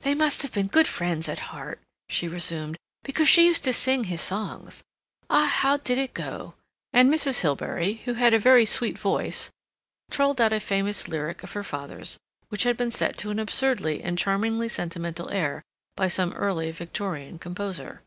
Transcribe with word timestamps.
"They 0.00 0.16
must 0.16 0.42
have 0.42 0.50
been 0.52 0.66
good 0.66 0.88
friends 0.88 1.28
at 1.28 1.52
heart," 1.54 1.78
she 2.08 2.26
resumed, 2.26 2.76
"because 3.04 3.28
she 3.28 3.46
used 3.46 3.62
to 3.62 3.72
sing 3.72 4.02
his 4.02 4.20
songs. 4.20 4.82
Ah, 5.30 5.46
how 5.46 5.76
did 5.76 5.98
it 5.98 6.14
go?" 6.14 6.54
and 6.92 7.08
Mrs. 7.08 7.42
Hilbery, 7.42 8.02
who 8.04 8.14
had 8.14 8.34
a 8.34 8.40
very 8.40 8.64
sweet 8.66 8.98
voice, 8.98 9.52
trolled 10.10 10.40
out 10.40 10.52
a 10.52 10.58
famous 10.58 11.06
lyric 11.06 11.44
of 11.44 11.52
her 11.52 11.62
father's 11.62 12.18
which 12.48 12.64
had 12.64 12.76
been 12.76 12.90
set 12.90 13.16
to 13.18 13.30
an 13.30 13.38
absurdly 13.38 14.02
and 14.02 14.18
charmingly 14.18 14.66
sentimental 14.66 15.30
air 15.30 15.62
by 15.94 16.08
some 16.08 16.32
early 16.32 16.72
Victorian 16.72 17.38
composer. 17.38 18.02